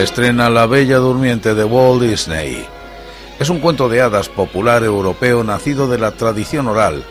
Estrena 0.07 0.49
La 0.49 0.67
Bella 0.67 0.99
Durmiente 0.99 1.53
de 1.57 1.65
Walt 1.65 2.01
Disney. 2.01 2.65
Es 3.41 3.51
un 3.51 3.59
cuento 3.59 3.89
de 3.89 4.01
hadas 4.01 4.29
popular 4.29 4.85
europeo 4.85 5.43
nacido 5.43 5.89
de 5.89 5.99
la 5.99 6.13
tradición 6.13 6.69
oral. 6.69 7.03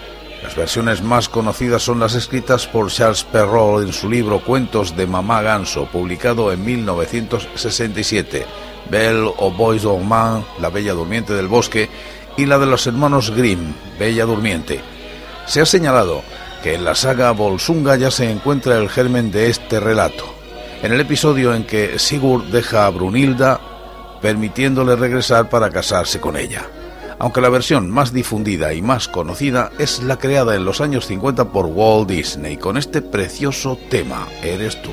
Las 0.41 0.55
versiones 0.55 1.03
más 1.03 1.27
conocidas 1.27 1.84
son 1.84 1.99
las 1.99 2.15
escritas 2.15 2.67
por 2.67 2.89
Charles 2.89 3.25
Perrault 3.25 3.86
en 3.86 3.91
su 3.91 4.10
libro 4.10 4.39
Cuentos 4.39 4.95
de 4.95 5.08
Mamá 5.08 5.41
Ganso, 5.41 5.88
publicado 5.88 6.53
en 6.53 6.63
1967, 6.63 8.45
Belle 8.89 9.29
o 9.39 9.51
Boys 9.51 9.84
Man, 9.84 10.45
La 10.62 10.69
Bella 10.69 10.93
Durmiente 10.93 11.34
del 11.34 11.49
Bosque, 11.49 11.89
y 12.38 12.45
la 12.45 12.58
de 12.58 12.65
los 12.65 12.88
hermanos 12.88 13.31
Grimm, 13.31 13.73
Bella 13.99 14.23
Durmiente. 14.25 14.79
Se 15.47 15.60
ha 15.60 15.65
señalado 15.65 16.21
que 16.63 16.75
en 16.75 16.86
la 16.86 16.95
saga 16.95 17.31
Volsunga 17.31 17.97
ya 17.97 18.10
se 18.10 18.31
encuentra 18.31 18.77
el 18.77 18.89
germen 18.89 19.31
de 19.31 19.49
este 19.49 19.81
relato, 19.81 20.35
en 20.82 20.94
el 20.94 21.00
episodio 21.00 21.54
en 21.54 21.64
que 21.66 22.00
Sigurd 22.00 22.46
deja 22.46 22.86
a 22.86 22.90
Brunilda 22.90 23.60
permitiéndole 24.22 24.96
regresar 24.96 25.50
para 25.50 25.70
casarse 25.70 26.20
con 26.20 26.38
ella. 26.38 26.66
Aunque 27.20 27.42
la 27.42 27.50
versión 27.50 27.90
más 27.90 28.12
difundida 28.12 28.74
y 28.74 28.82
más 28.82 29.08
conocida 29.08 29.72
es 29.80 30.04
la 30.04 30.18
creada 30.18 30.56
en 30.56 30.66
los 30.66 30.82
años 30.82 31.06
50 31.08 31.52
por 31.52 31.68
Walt 31.68 32.10
Disney 32.10 32.58
con 32.58 32.78
este 32.78 33.02
precioso 33.02 33.78
tema, 33.90 34.28
Eres 34.44 34.82
tú. 34.82 34.92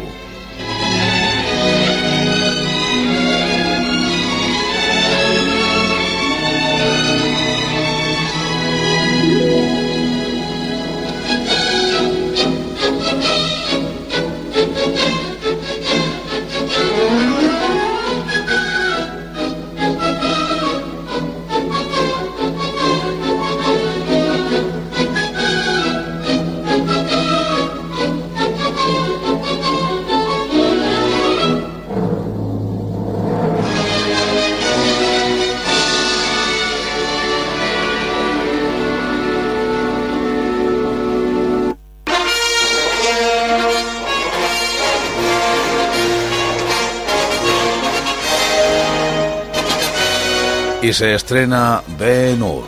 Y 50.82 50.92
se 50.92 51.14
estrena 51.14 51.80
Ben 51.96 52.42
Hur. 52.42 52.64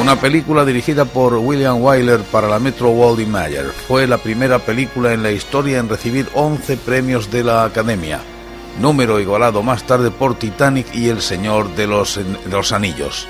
Una 0.00 0.18
película 0.18 0.64
dirigida 0.64 1.04
por 1.04 1.34
William 1.34 1.82
Wyler 1.82 2.20
para 2.20 2.48
la 2.48 2.58
Metro 2.58 2.88
Goldwyn 2.88 3.30
Mayer. 3.30 3.66
Fue 3.66 4.06
la 4.06 4.16
primera 4.16 4.58
película 4.58 5.12
en 5.12 5.22
la 5.22 5.32
historia 5.32 5.78
en 5.78 5.88
recibir 5.88 6.28
11 6.34 6.78
premios 6.78 7.30
de 7.30 7.44
la 7.44 7.64
Academia, 7.64 8.20
número 8.80 9.20
igualado 9.20 9.62
más 9.62 9.82
tarde 9.86 10.10
por 10.10 10.38
Titanic 10.38 10.94
y 10.94 11.10
El 11.10 11.20
Señor 11.20 11.74
de 11.74 11.86
los, 11.86 12.16
de 12.16 12.50
los 12.50 12.72
Anillos. 12.72 13.28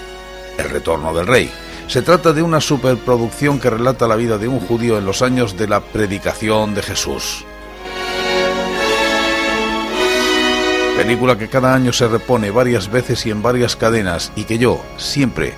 El 0.57 0.71
Retorno 0.71 1.13
del 1.15 1.27
Rey. 1.27 1.51
Se 1.89 2.03
trata 2.03 2.33
de 2.33 2.43
una 2.43 2.61
superproducción 2.61 3.59
que 3.59 3.71
relata 3.71 4.07
la 4.07 4.17
vida 4.17 4.39
de 4.39 4.47
un 4.47 4.61
judío 4.61 4.99
en 4.99 5.07
los 5.07 5.23
años 5.23 5.57
de 5.57 5.67
la 5.67 5.81
predicación 5.81 6.75
de 6.75 6.83
Jesús. 6.83 7.45
Película 10.99 11.39
que 11.39 11.47
cada 11.47 11.75
año 11.75 11.93
se 11.93 12.09
repone 12.09 12.51
varias 12.51 12.91
veces 12.91 13.25
y 13.25 13.31
en 13.31 13.41
varias 13.41 13.77
cadenas 13.77 14.33
y 14.35 14.43
que 14.43 14.59
yo 14.59 14.83
siempre 14.97 15.55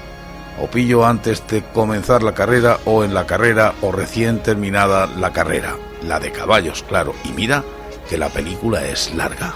o 0.61 0.66
pillo 0.66 1.07
antes 1.07 1.46
de 1.48 1.62
comenzar 1.62 2.22
la 2.22 2.35
carrera 2.35 2.79
o 2.85 3.05
en 3.05 3.14
la 3.14 3.24
carrera 3.24 3.72
o 3.81 3.90
recién 3.90 4.42
terminada 4.42 5.07
la 5.07 5.33
carrera. 5.33 5.76
La 6.03 6.20
de 6.20 6.31
caballos, 6.31 6.83
claro. 6.83 7.14
Y 7.24 7.31
mira 7.33 7.64
que 8.07 8.18
la 8.18 8.29
película 8.29 8.85
es 8.85 9.14
larga. 9.14 9.55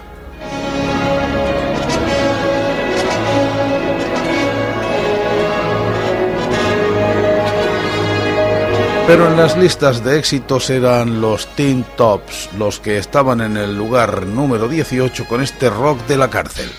Pero 9.07 9.29
en 9.29 9.37
las 9.37 9.57
listas 9.59 10.03
de 10.03 10.19
éxitos 10.19 10.71
eran 10.71 11.21
los 11.21 11.47
Teen 11.57 11.85
Tops 11.97 12.49
los 12.59 12.81
que 12.81 12.97
estaban 12.97 13.43
en 13.43 13.59
el 13.59 13.77
lugar 13.77 14.27
número 14.27 14.67
18 14.67 15.27
con 15.29 15.43
este 15.43 15.69
rock 15.69 16.07
de 16.07 16.17
la 16.17 16.31
cárcel. 16.31 16.71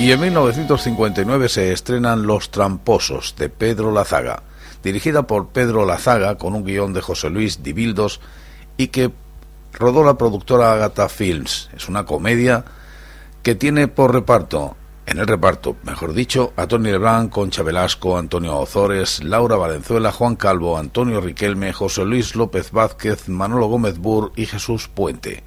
Y 0.00 0.12
en 0.12 0.20
1959 0.20 1.50
se 1.50 1.72
estrenan 1.72 2.26
Los 2.26 2.50
Tramposos 2.50 3.34
de 3.36 3.50
Pedro 3.50 3.92
Lazaga, 3.92 4.42
dirigida 4.82 5.24
por 5.24 5.48
Pedro 5.48 5.84
Lazaga 5.84 6.38
con 6.38 6.54
un 6.54 6.64
guion 6.64 6.94
de 6.94 7.02
José 7.02 7.28
Luis 7.28 7.62
Dibildos 7.62 8.22
y 8.78 8.88
que 8.88 9.12
rodó 9.74 10.02
la 10.02 10.14
productora 10.14 10.72
Agatha 10.72 11.10
Films. 11.10 11.68
Es 11.76 11.86
una 11.88 12.06
comedia 12.06 12.64
que 13.42 13.54
tiene 13.54 13.88
por 13.88 14.14
reparto, 14.14 14.74
en 15.10 15.18
el 15.18 15.26
reparto, 15.26 15.76
mejor 15.82 16.14
dicho, 16.14 16.52
a 16.54 16.68
Tony 16.68 16.92
Lebrán, 16.92 17.30
Concha 17.30 17.64
Velasco, 17.64 18.16
Antonio 18.16 18.56
Ozores, 18.56 19.24
Laura 19.24 19.56
Valenzuela, 19.56 20.12
Juan 20.12 20.36
Calvo, 20.36 20.78
Antonio 20.78 21.20
Riquelme, 21.20 21.72
José 21.72 22.04
Luis 22.04 22.36
López 22.36 22.70
Vázquez, 22.70 23.28
Manolo 23.28 23.66
Gómez 23.66 23.98
Burr 23.98 24.30
y 24.36 24.46
Jesús 24.46 24.86
Puente. 24.86 25.42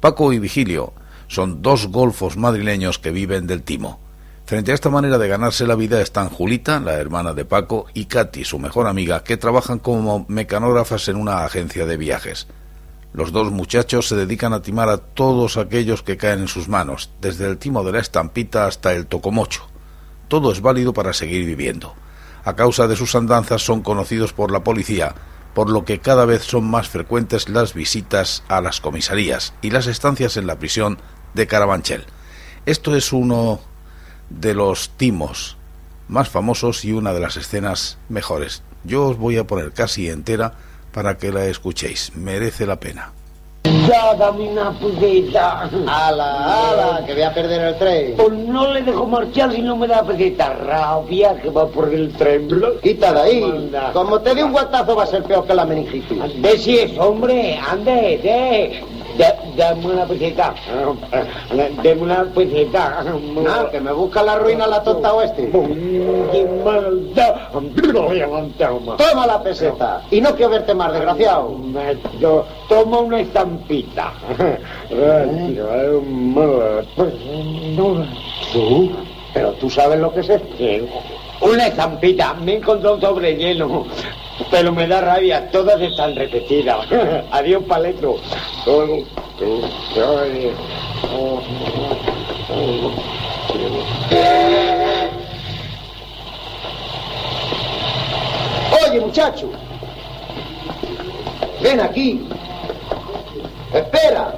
Paco 0.00 0.34
y 0.34 0.38
Vigilio 0.38 0.92
son 1.28 1.62
dos 1.62 1.86
golfos 1.86 2.36
madrileños 2.36 2.98
que 2.98 3.10
viven 3.10 3.46
del 3.46 3.62
timo. 3.62 4.00
Frente 4.44 4.72
a 4.72 4.74
esta 4.74 4.90
manera 4.90 5.16
de 5.16 5.28
ganarse 5.28 5.66
la 5.66 5.74
vida 5.74 6.02
están 6.02 6.28
Julita, 6.28 6.78
la 6.78 6.94
hermana 6.94 7.32
de 7.32 7.46
Paco, 7.46 7.86
y 7.94 8.04
Katy, 8.04 8.44
su 8.44 8.58
mejor 8.58 8.86
amiga, 8.86 9.24
que 9.24 9.38
trabajan 9.38 9.78
como 9.78 10.26
mecanógrafas 10.28 11.08
en 11.08 11.16
una 11.16 11.44
agencia 11.44 11.86
de 11.86 11.96
viajes. 11.96 12.48
Los 13.12 13.32
dos 13.32 13.50
muchachos 13.50 14.06
se 14.06 14.14
dedican 14.14 14.52
a 14.52 14.62
timar 14.62 14.88
a 14.88 14.98
todos 14.98 15.56
aquellos 15.56 16.02
que 16.02 16.16
caen 16.16 16.40
en 16.40 16.48
sus 16.48 16.68
manos, 16.68 17.10
desde 17.20 17.46
el 17.46 17.58
timo 17.58 17.82
de 17.82 17.92
la 17.92 17.98
estampita 17.98 18.66
hasta 18.66 18.92
el 18.92 19.06
tocomocho. 19.06 19.66
Todo 20.28 20.52
es 20.52 20.60
válido 20.60 20.92
para 20.92 21.12
seguir 21.12 21.44
viviendo. 21.44 21.94
A 22.44 22.54
causa 22.54 22.86
de 22.86 22.96
sus 22.96 23.14
andanzas 23.16 23.62
son 23.62 23.82
conocidos 23.82 24.32
por 24.32 24.52
la 24.52 24.62
policía, 24.62 25.14
por 25.54 25.68
lo 25.68 25.84
que 25.84 25.98
cada 25.98 26.24
vez 26.24 26.44
son 26.44 26.70
más 26.70 26.88
frecuentes 26.88 27.48
las 27.48 27.74
visitas 27.74 28.44
a 28.48 28.60
las 28.60 28.80
comisarías 28.80 29.54
y 29.60 29.70
las 29.70 29.88
estancias 29.88 30.36
en 30.36 30.46
la 30.46 30.58
prisión 30.58 30.98
de 31.34 31.48
Carabanchel. 31.48 32.04
Esto 32.64 32.94
es 32.94 33.12
uno 33.12 33.60
de 34.28 34.54
los 34.54 34.90
timos 34.90 35.56
más 36.06 36.28
famosos 36.28 36.84
y 36.84 36.92
una 36.92 37.12
de 37.12 37.20
las 37.20 37.36
escenas 37.36 37.98
mejores. 38.08 38.62
Yo 38.84 39.06
os 39.06 39.18
voy 39.18 39.36
a 39.36 39.46
poner 39.46 39.72
casi 39.72 40.08
entera 40.08 40.54
para 40.92 41.16
que 41.16 41.32
la 41.32 41.46
escuchéis. 41.46 42.12
Merece 42.16 42.66
la 42.66 42.78
pena. 42.78 43.12
Ya, 43.86 44.14
dame 44.14 44.48
una 44.48 44.72
peseta. 44.72 45.68
Ala, 45.86 46.70
ala, 46.70 47.06
que 47.06 47.12
voy 47.12 47.22
a 47.22 47.34
perder 47.34 47.60
el 47.60 47.78
tren. 47.78 48.14
Pues 48.16 48.32
no 48.32 48.72
le 48.72 48.82
dejo 48.82 49.06
marchar 49.06 49.52
si 49.52 49.62
no 49.62 49.76
me 49.76 49.86
da 49.86 50.02
peseta. 50.02 50.54
Rabia 50.54 51.40
que 51.40 51.50
va 51.50 51.68
por 51.68 51.92
el 51.92 52.12
tren. 52.14 52.48
Quita 52.82 53.12
de 53.12 53.20
ahí. 53.20 53.40
Manda. 53.40 53.92
Como 53.92 54.20
te 54.20 54.34
dé 54.34 54.44
un 54.44 54.52
guatazo 54.52 54.96
va 54.96 55.04
a 55.04 55.06
ser 55.06 55.22
peor 55.24 55.46
que 55.46 55.54
la 55.54 55.64
meningitis. 55.64 56.42
De 56.42 56.58
si 56.58 56.78
es, 56.78 56.98
hombre, 56.98 57.58
ande, 57.58 57.92
de. 58.22 58.84
Da- 59.20 59.36
Dame 59.56 59.86
una 59.86 60.06
peseta. 60.06 60.54
Dame 61.82 62.00
una 62.00 62.24
peseta. 62.34 63.04
No, 63.04 63.70
que 63.70 63.78
me 63.80 63.92
busca 63.92 64.22
la 64.22 64.36
ruina 64.36 64.66
la 64.66 64.82
tonta 64.82 65.12
oeste. 65.12 65.50
Toma 68.96 69.26
la 69.26 69.42
peseta. 69.42 70.02
Y 70.10 70.20
no 70.22 70.34
quiero 70.34 70.52
verte 70.52 70.74
más, 70.74 70.92
desgraciado. 70.92 71.54
Yo 72.18 72.44
tomo 72.68 73.00
una 73.00 73.20
estampita. 73.20 74.12
¿Tú? 78.52 78.90
Pero 79.34 79.52
tú 79.52 79.68
sabes 79.70 80.00
lo 80.00 80.12
que 80.12 80.20
es 80.20 80.30
esto. 80.30 80.48
Una 81.42 81.66
estampita. 81.66 82.34
Me 82.34 82.54
he 82.54 82.56
encontrado 82.56 82.96
un 82.96 83.00
sobre 83.00 83.34
lleno. 83.36 83.86
Pero 84.50 84.72
me 84.72 84.86
da 84.86 85.00
rabia, 85.00 85.50
todas 85.50 85.80
están 85.80 86.14
repetidas. 86.14 86.86
Adiós, 87.30 87.64
paletro. 87.64 88.16
Oye, 98.88 99.00
muchacho. 99.00 99.50
Ven 101.62 101.80
aquí. 101.80 102.26
Espera. 103.72 104.34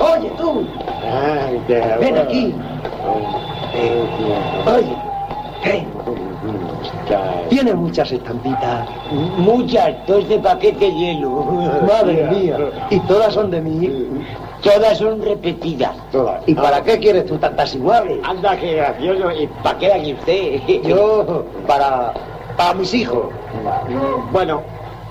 Oye, 0.00 0.30
tú. 0.38 0.66
Ven 2.00 2.18
aquí. 2.18 2.54
Oye. 4.66 4.96
¿Qué? 5.62 5.86
Tiene 7.48 7.74
muchas 7.74 8.10
estampitas. 8.10 8.88
Muchas, 9.38 10.04
todo 10.06 10.18
este 10.18 10.38
paquete 10.38 10.92
hielo. 10.92 11.30
Madre 11.88 12.28
mía. 12.30 12.56
Y 12.90 12.98
todas 13.00 13.34
son 13.34 13.50
de 13.50 13.60
mí. 13.60 14.24
Todas 14.62 14.98
son 14.98 15.22
repetidas. 15.22 15.92
Todas. 16.10 16.42
¿Y 16.46 16.54
para 16.54 16.82
qué 16.82 16.98
quieres 16.98 17.26
tú 17.26 17.36
tantas 17.38 17.74
iguales? 17.74 18.18
Anda, 18.24 18.56
qué 18.56 18.74
gracioso. 18.74 19.30
¿Y 19.32 19.46
para 19.62 19.78
qué 19.78 19.92
aquí 19.92 20.14
usted? 20.14 20.82
Yo, 20.84 21.44
para, 21.66 22.12
para 22.56 22.74
mis 22.74 22.92
hijos. 22.94 23.26
Bueno, 24.32 24.62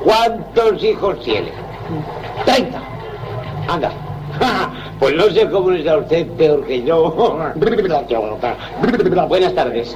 ¿cuántos 0.03 0.83
hijos 0.83 1.19
tiene? 1.21 1.51
Treinta. 2.45 2.81
Anda. 3.67 3.91
Pues 4.99 5.15
no 5.15 5.23
sé 5.31 5.49
cómo 5.49 5.71
está 5.71 5.97
usted 5.97 6.27
peor 6.33 6.63
que 6.63 6.83
yo. 6.83 7.09
Buenas 9.27 9.55
tardes. 9.55 9.95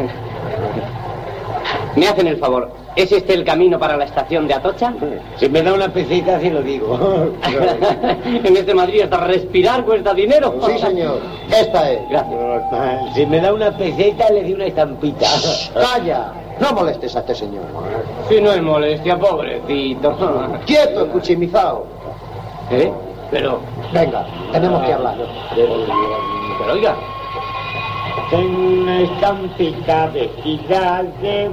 Me 1.95 2.08
hacen 2.08 2.25
el 2.25 2.38
favor. 2.38 2.71
¿Es 2.95 3.12
este 3.12 3.34
el 3.34 3.43
camino 3.43 3.78
para 3.78 3.97
la 3.97 4.06
estación 4.06 4.47
de 4.47 4.56
Atocha? 4.56 4.93
Si 5.38 5.47
me 5.47 5.62
da 5.62 5.73
una 5.73 5.89
peseta, 5.89 6.39
se 6.39 6.49
lo 6.49 6.62
digo. 6.62 7.30
en 8.25 8.58
este 8.58 8.73
Madrid 8.73 9.01
hasta 9.01 9.28
respirar 9.28 9.86
cuesta 9.86 10.13
dinero. 10.13 10.56
Sí, 10.65 10.80
señor. 10.80 11.19
Esta 11.56 11.91
es. 11.91 11.99
Gracias. 12.10 13.13
Si 13.13 13.25
me 13.28 13.39
da 13.39 13.54
una 13.54 13.78
peseta, 13.78 14.30
le 14.32 14.43
di 14.43 14.54
una 14.54 14.65
estampita. 14.65 15.28
Calla. 15.73 16.34
No 16.60 16.71
molestes 16.71 17.15
a 17.15 17.19
este 17.19 17.36
señor. 17.36 17.63
Si 18.30 18.41
no 18.41 18.51
es 18.51 18.62
molestia, 18.62 19.19
pobrecito. 19.19 20.15
Quieto, 20.65 21.06
escuchimizao. 21.06 21.86
¿Eh? 22.71 22.91
Pero, 23.31 23.59
Venga, 23.93 24.25
tenemos 24.51 24.83
que 24.85 24.93
hablar. 24.93 25.15
pero 25.55 26.73
oiga, 26.73 26.95
Tengo 28.29 28.59
una 28.81 29.01
estampita 29.01 30.07
vestida 30.07 31.03
de... 31.21 31.49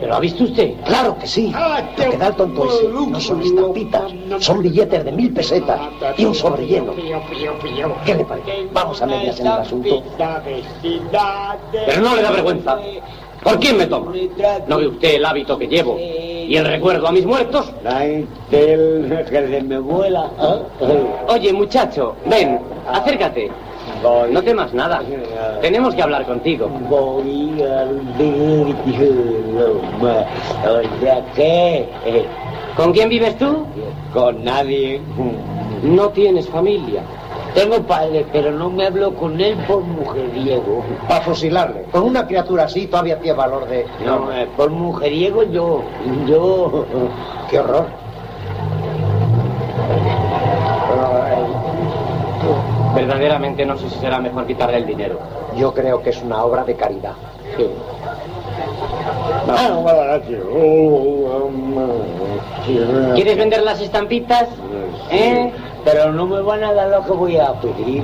¿pero 0.00 0.14
ha 0.14 0.20
visto 0.20 0.44
usted? 0.44 0.74
Claro 0.84 1.16
que 1.18 1.26
sí. 1.26 1.52
Ah, 1.54 1.82
Lo 1.96 2.10
que 2.10 2.16
da 2.16 2.28
el 2.28 2.34
tonto 2.34 2.64
ese 2.68 2.88
no 2.88 3.20
son 3.20 3.42
estampitas, 3.42 4.02
son 4.38 4.62
billetes 4.62 5.04
de 5.04 5.12
mil 5.12 5.32
pesetas 5.32 5.80
y 6.16 6.24
un 6.24 6.34
sobrelleno. 6.34 6.92
¿Qué 8.04 8.14
le 8.14 8.24
parece? 8.24 8.68
Vamos 8.72 9.02
a 9.02 9.06
medias 9.06 9.38
en 9.40 9.46
el 9.46 9.52
asunto. 9.52 10.02
Pero 11.72 12.00
no 12.02 12.16
le 12.16 12.22
da 12.22 12.30
vergüenza. 12.30 12.78
¿Por 13.42 13.58
quién 13.58 13.76
me 13.78 13.86
toma? 13.86 14.12
¿No 14.66 14.78
ve 14.78 14.86
usted 14.88 15.14
el 15.14 15.24
hábito 15.24 15.58
que 15.58 15.66
llevo 15.66 15.98
y 16.50 16.56
el 16.56 16.64
recuerdo 16.66 17.06
a 17.06 17.12
mis 17.12 17.24
muertos? 17.24 17.72
Ay, 17.84 18.26
del 18.50 19.24
que 19.30 19.46
se 19.48 19.62
me 19.62 19.78
vuela. 19.78 20.28
Oye, 21.28 21.52
muchacho, 21.52 22.16
ven, 22.26 22.58
acércate. 22.92 23.52
No 24.32 24.42
temas 24.42 24.74
nada. 24.74 25.00
Tenemos 25.62 25.94
que 25.94 26.02
hablar 26.02 26.26
contigo. 26.26 26.68
Voy 26.88 27.62
al 27.62 28.00
eh, 32.04 32.26
¿Con 32.76 32.92
quién 32.92 33.08
vives 33.08 33.38
tú? 33.38 33.64
con 34.12 34.42
nadie. 34.42 35.00
No 35.84 36.08
tienes 36.08 36.48
familia. 36.48 37.04
Tengo 37.54 37.82
padre, 37.82 38.24
pero 38.32 38.52
no 38.52 38.70
me 38.70 38.86
hablo 38.86 39.14
con 39.14 39.40
él 39.40 39.56
por 39.66 39.82
mujeriego. 39.82 40.84
Para 41.08 41.22
fusilarle. 41.22 41.82
Con 41.90 42.04
una 42.04 42.26
criatura 42.26 42.64
así 42.64 42.86
todavía 42.86 43.18
tiene 43.18 43.36
valor 43.36 43.66
de... 43.66 43.86
No, 44.04 44.32
eh, 44.32 44.48
por 44.56 44.70
mujeriego 44.70 45.42
yo, 45.44 45.82
yo... 46.26 46.86
¡Qué 47.50 47.58
horror! 47.58 47.86
Verdaderamente 52.94 53.64
no 53.64 53.76
sé 53.78 53.88
si 53.88 53.98
será 53.98 54.18
mejor 54.18 54.46
quitarle 54.46 54.78
el 54.78 54.86
dinero. 54.86 55.18
Yo 55.56 55.72
creo 55.72 56.02
que 56.02 56.10
es 56.10 56.22
una 56.22 56.42
obra 56.44 56.64
de 56.64 56.76
caridad. 56.76 57.14
Sí. 57.56 57.66
¿Quieres 63.14 63.36
vender 63.36 63.62
las 63.62 63.80
estampitas? 63.80 64.48
¿Eh? 65.10 65.52
Pero 65.84 66.12
no 66.12 66.26
me 66.26 66.40
van 66.42 66.62
a 66.62 66.72
dar 66.72 66.88
lo 66.88 67.04
que 67.04 67.12
voy 67.12 67.36
a 67.38 67.52
pedir. 67.54 68.02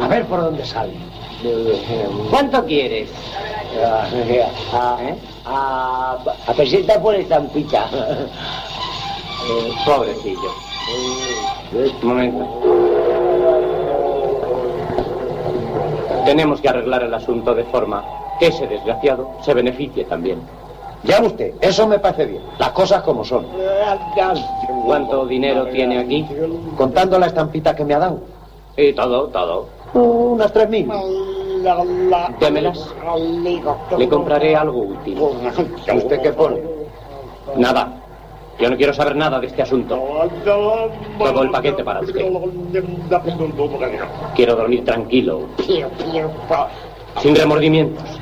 A 0.00 0.08
ver 0.08 0.24
por 0.26 0.40
dónde 0.40 0.64
sale. 0.64 0.94
¿Cuánto 2.30 2.64
quieres? 2.64 3.10
A, 4.72 4.96
a, 5.46 6.18
a 6.46 6.52
peseta 6.54 7.00
por 7.00 7.14
estampita. 7.14 7.86
Eh, 7.92 9.72
pobrecillo. 9.84 10.50
Un 12.02 12.08
momento. 12.08 12.46
Tenemos 16.24 16.60
que 16.60 16.68
arreglar 16.68 17.02
el 17.04 17.14
asunto 17.14 17.54
de 17.54 17.64
forma 17.64 18.04
ese 18.46 18.66
desgraciado 18.66 19.30
se 19.42 19.54
beneficie 19.54 20.04
también. 20.04 20.40
Ya 21.04 21.22
usted, 21.22 21.54
eso 21.60 21.86
me 21.86 21.98
parece 21.98 22.26
bien. 22.26 22.42
Las 22.58 22.70
cosas 22.70 23.02
como 23.02 23.24
son. 23.24 23.46
¿Cuánto 24.84 25.26
dinero 25.26 25.66
tiene 25.66 25.98
aquí? 25.98 26.26
Contando 26.76 27.18
la 27.18 27.26
estampita 27.26 27.74
que 27.74 27.84
me 27.84 27.94
ha 27.94 27.98
dado. 27.98 28.20
Y 28.76 28.92
todo, 28.92 29.28
todo. 29.28 29.68
Unas 29.94 30.52
tres 30.52 30.68
mil. 30.68 30.90
Démelas. 32.40 32.94
Le 33.96 34.08
compraré 34.08 34.56
algo 34.56 34.80
útil. 34.82 35.20
¿Usted 35.20 36.20
qué 36.20 36.32
pone? 36.32 36.60
Nada. 37.56 37.94
Yo 38.58 38.68
no 38.68 38.76
quiero 38.76 38.92
saber 38.92 39.14
nada 39.14 39.38
de 39.38 39.46
este 39.46 39.62
asunto. 39.62 39.96
Todo 40.44 41.42
el 41.42 41.50
paquete 41.50 41.84
para 41.84 42.00
usted. 42.00 42.26
Quiero 44.34 44.56
dormir 44.56 44.84
tranquilo, 44.84 45.42
sin 47.20 47.36
remordimientos. 47.36 48.17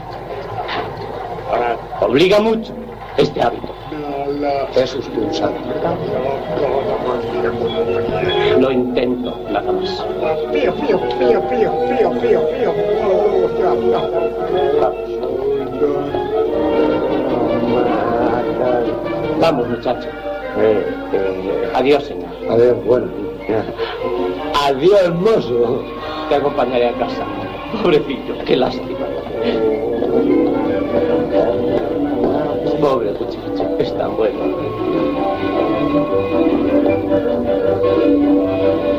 Obliga 2.01 2.41
mucho 2.41 2.73
este 3.17 3.41
hábito. 3.41 3.73
Es 4.75 4.95
usted 4.95 5.19
un 5.19 5.33
santo. 5.33 5.61
Lo 8.59 8.71
intento, 8.71 9.39
nada 9.51 9.73
más. 9.73 10.05
Pío, 10.53 10.75
pío, 10.75 11.01
pío, 11.19 11.49
pío, 11.49 11.49
pío, 11.49 12.11
pío, 12.21 12.49
pío. 12.49 12.75
Vamos, 19.41 19.69
muchacho. 19.69 20.09
Adiós, 21.75 22.05
señor. 22.05 22.31
Adiós, 22.51 22.85
bueno. 22.85 23.07
Adiós, 24.67 25.01
hermoso. 25.05 25.85
Te 26.29 26.35
acompañaré 26.35 26.89
a 26.89 26.93
casa. 26.95 27.25
Pobrecillo, 27.83 28.35
qué 28.45 28.57
lástima. 28.57 29.07
Muchacho, 34.17 34.61
es 34.63 34.71
tan 34.71 34.97
bueno. 38.57 38.96